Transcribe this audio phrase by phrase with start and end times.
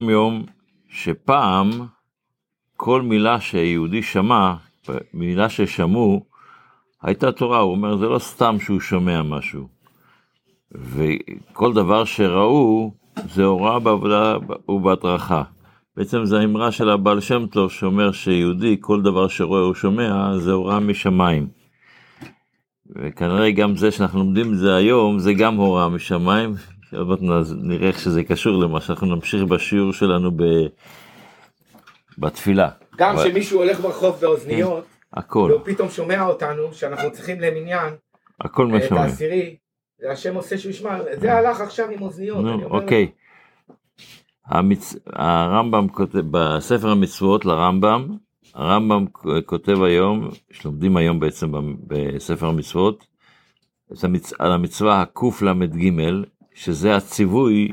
[0.00, 0.44] יום
[0.88, 1.70] שפעם
[2.76, 4.54] כל מילה שיהודי שמע,
[5.14, 6.24] מילה ששמעו,
[7.02, 9.68] הייתה תורה, הוא אומר, זה לא סתם שהוא שומע משהו.
[10.72, 12.92] וכל דבר שראו,
[13.34, 14.36] זה הוראה בעבודה
[14.68, 15.42] ובהדרכה.
[15.96, 20.52] בעצם זו האמרה של הבעל שם טוב, שאומר שיהודי, כל דבר שרואה או שומע, זה
[20.52, 21.48] הוראה משמיים.
[22.96, 26.54] וכנראה גם זה שאנחנו לומדים את זה היום, זה גם הוראה משמיים.
[26.96, 30.42] עוד מעט נראה איך שזה קשור למה שאנחנו נמשיך בשיעור שלנו ב...
[32.18, 32.68] בתפילה.
[32.96, 37.94] גם כשמישהו הולך ברחוב באוזניות, הכל, והוא פתאום שומע אותנו, שאנחנו צריכים למניין,
[38.40, 39.02] הכל אה, את משמיים.
[39.02, 39.56] העשירי,
[40.02, 42.44] והשם עושה שהוא ישמע, זה הלך עכשיו עם אוזניות.
[42.44, 43.10] נו, אוקיי.
[44.46, 44.96] המצ...
[45.06, 48.08] הרמב"ם כותב, בספר המצוות לרמב"ם,
[48.54, 49.06] הרמב"ם
[49.46, 51.52] כותב היום, שלומדים היום בעצם
[51.86, 53.06] בספר המצוות,
[53.92, 54.32] את המצ...
[54.38, 55.90] על המצווה הקל"ג,
[56.58, 57.72] שזה הציווי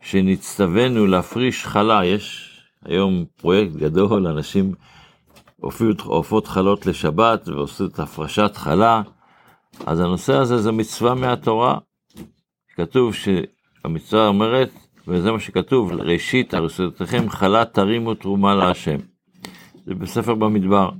[0.00, 2.50] שנצטווינו להפריש חלה, יש
[2.84, 4.74] היום פרויקט גדול, אנשים
[6.06, 9.02] עופות- חלות לשבת ועושים את הפרשת חלה,
[9.86, 11.78] אז הנושא הזה זה מצווה מהתורה.
[12.76, 14.70] כתוב שהמצווה אומרת,
[15.08, 18.96] וזה מה שכתוב, ראשית ארוסותיכם חלה תרימו תרומה להשם.
[19.86, 20.90] זה בספר במדבר.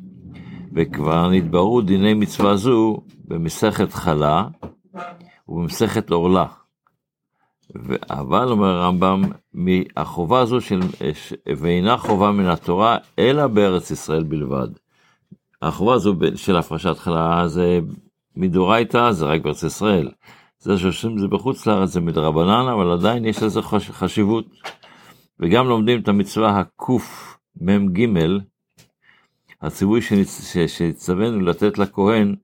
[0.74, 4.44] וכבר נתבררו דיני מצווה זו במסכת חלה
[5.48, 6.59] ובמסכת עורלה.
[8.10, 9.22] אבל אומר הרמב"ם,
[9.96, 10.80] החובה הזו של,
[11.56, 14.68] ואינה חובה מן התורה, אלא בארץ ישראל בלבד.
[15.62, 17.80] החובה הזו של הפרשת חלה זה
[18.36, 20.10] מדורייתא, זה רק בארץ ישראל.
[20.58, 24.44] זה שעושים את זה בחוץ לארץ זה מדרבנן, אבל עדיין יש לזה חש- חשיבות.
[25.40, 28.06] וגם לומדים את המצווה הקמ"ג,
[29.62, 32.34] הציווי שנצ- ש- שהצטווינו לתת לכהן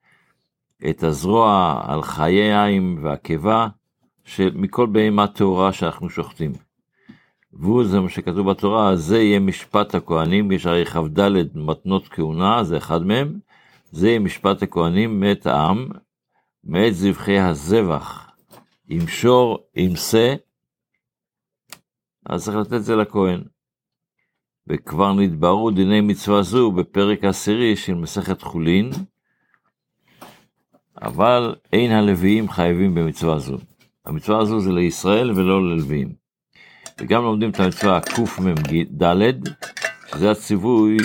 [0.91, 3.69] את הזרוע על חיי העין והקיבה
[4.55, 6.53] מכל בהמה טהורה שאנחנו שוחטים.
[7.53, 11.21] והוא זה מה שכתוב בתורה, זה יהיה משפט הכהנים, יש הרי כ"ד
[11.55, 13.39] מתנות כהונה, זה אחד מהם,
[13.91, 15.89] זה יהיה משפט הכהנים מאת העם,
[16.65, 18.31] מאת זבחי הזבח,
[18.89, 20.35] עם שור, עם שא,
[22.27, 23.43] אז צריך לתת את זה לכהן.
[24.67, 28.91] וכבר נתבררו דיני מצווה זו בפרק העשירי של מסכת חולין,
[31.03, 33.57] אבל אין הלוויים חייבים במצווה זו.
[34.07, 36.13] המצווה הזו זה לישראל ולא ללוויים.
[37.01, 39.49] וגם לומדים את המצווה קמ"ד,
[40.11, 40.97] שזה הציווי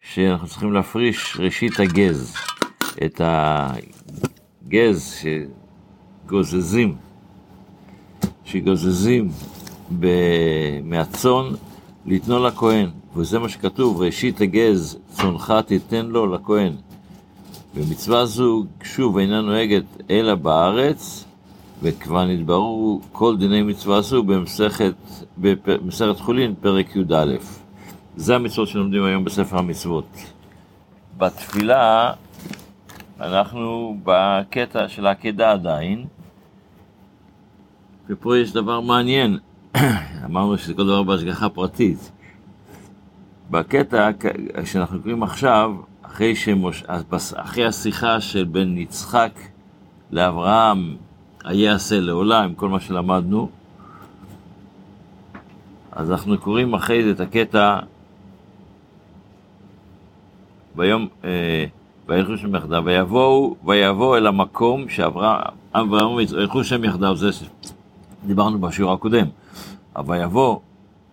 [0.00, 2.34] שאנחנו צריכים להפריש ראשית הגז.
[3.04, 5.14] את הגז
[6.26, 6.96] שגוזזים,
[8.44, 9.30] שגוזזים
[9.98, 11.44] ב- מהצאן,
[12.06, 12.90] לתנו לכהן.
[13.16, 16.72] וזה מה שכתוב, ראשית הגז צאנך תיתן לו לכהן.
[17.74, 21.24] ומצווה זו שוב אינה נוהגת אלא בארץ,
[21.82, 24.94] וכבר נתבררו כל דיני מצווה במסכת,
[25.38, 27.36] במסכת חולין, פרק י"א.
[28.16, 30.06] זה המצוות שלומדים היום בספר המצוות.
[31.18, 32.12] בתפילה
[33.20, 36.06] אנחנו בקטע של העקדה עדיין,
[38.08, 39.38] ופה יש דבר מעניין,
[40.26, 42.12] אמרנו שזה כל דבר בהשגחה פרטית.
[43.50, 44.10] בקטע
[44.64, 46.84] שאנחנו קוראים עכשיו, אחרי, שמוש...
[47.34, 49.32] אחרי השיחה של בין יצחק
[50.10, 50.96] לאברהם,
[51.44, 53.48] היעשה לעולם, כל מה שלמדנו,
[55.92, 57.78] אז אנחנו קוראים אחרי זה את הקטע
[60.76, 61.64] ביום, אה,
[62.08, 65.40] וילכו שם יחדיו, ויבואו, ויבואו אל המקום שאברהם,
[65.72, 67.28] אברהם וילכו שם יחדיו, זה
[68.24, 69.26] שדיברנו בשיעור הקודם,
[69.96, 70.58] אבל ויבוא,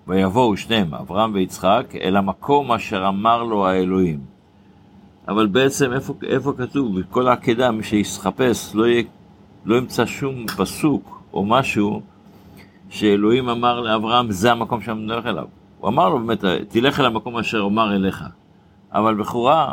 [0.08, 4.20] ויבואו שניהם, אברהם ויצחק, אל המקום אשר אמר לו האלוהים.
[5.28, 9.04] אבל בעצם איפה, איפה כתוב, בכל העקדה, מי שיחפש לא, יהיה,
[9.68, 12.02] לא ימצא שום פסוק או משהו
[12.90, 15.46] שאלוהים אמר לאברהם, זה המקום שאני מדבר אליו.
[15.80, 18.24] הוא אמר לו באמת, תלך אל המקום אשר אומר אליך.
[18.92, 19.72] אבל בכורה,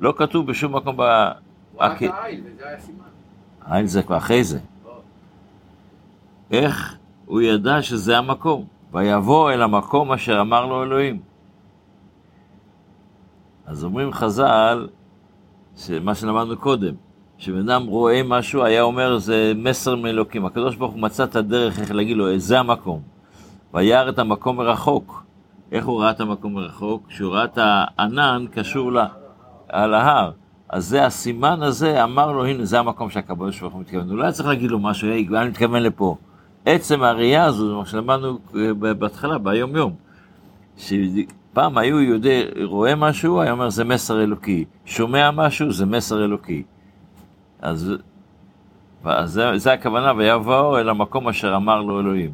[0.00, 1.02] לא כתוב בשום מקום ב...
[1.78, 2.98] רק העין, וזה היה סימן.
[3.62, 4.58] העין זה כבר אחרי זה.
[6.50, 8.64] איך הוא ידע שזה המקום?
[8.92, 11.20] ויבוא אל המקום אשר אמר לו אלוהים.
[13.66, 14.88] אז אומרים חז"ל,
[15.76, 16.94] שמה שלמדנו קודם,
[17.42, 20.46] שבן אדם רואה משהו, היה אומר זה מסר מאלוקים.
[20.46, 23.00] הקדוש ברוך הוא מצא את הדרך איך להגיד לו, זה המקום.
[23.74, 25.24] וירא את המקום מרחוק.
[25.72, 27.06] איך הוא ראה את המקום מרחוק?
[27.08, 29.06] כשהוא ראה את הענן קשור לה,
[29.68, 30.30] על ההר.
[30.68, 34.08] אז זה הסימן הזה, אמר לו, הנה, זה המקום שהקדוש ברוך הוא מתכוון.
[34.10, 36.16] הוא לא היה צריך להגיד לו משהו, היי, אני מתכוון לפה.
[36.66, 38.38] עצם הראייה הזו, זה מה שלמדנו
[38.98, 39.94] בהתחלה, ביום יום.
[40.76, 44.64] שפעם היו יהודי רואה משהו, היה אומר זה מסר אלוקי.
[44.84, 46.62] שומע משהו, זה מסר אלוקי.
[47.62, 47.92] אז,
[49.04, 52.30] אז זה, זה הכוונה, ויבואו אל המקום אשר אמר לו אלוהים.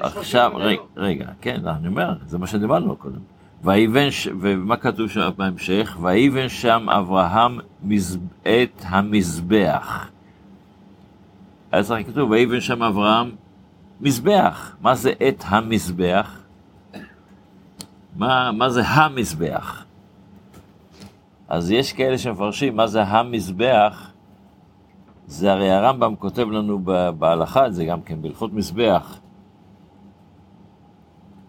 [0.00, 3.18] עכשיו, רגע, רגע, כן, אני אומר, זה מה שדיברנו קודם.
[3.64, 5.96] ויבן, ש- ומה כתוב שם בהמשך?
[6.00, 10.08] ויבן שם אברהם מז- את המזבח.
[11.72, 13.30] היה צריך כתוב, ויבן שם אברהם
[14.00, 14.76] מזבח.
[14.80, 16.40] מה זה את המזבח?
[18.16, 19.84] מה, מה זה המזבח?
[21.48, 24.10] אז יש כאלה שמפרשים מה זה המזבח,
[25.26, 26.80] זה הרי הרמב"ם כותב לנו
[27.18, 29.18] בהלכה, זה גם כן בהלכות מזבח.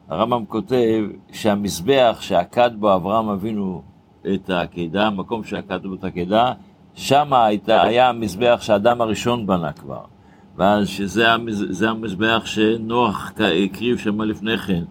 [0.10, 3.82] הרמב"ם כותב שהמזבח שעקד בו אברהם אבינו
[4.34, 6.54] את העקידה, המקום שעקד בו את העקידה,
[6.94, 7.34] שם
[7.68, 10.02] היה המזבח שהאדם הראשון בנה כבר.
[10.58, 13.32] ואז שזה המז, המזבח שנוח
[13.66, 14.84] הקריב שם לפני כן.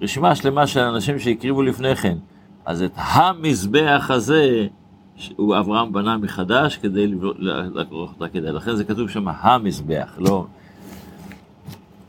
[0.00, 2.18] רשימה שלמה של אנשים שהקריבו לפני כן.
[2.64, 4.66] אז את המזבח הזה,
[5.36, 7.06] הוא אברהם בנה מחדש כדי
[7.38, 8.50] לערוך את העקידה.
[8.50, 10.46] לכן זה כתוב שם המזבח, לא...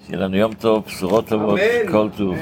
[0.07, 1.59] שיהיה לנו יום טוב, בשורות טובות.
[1.91, 2.35] כל טוב.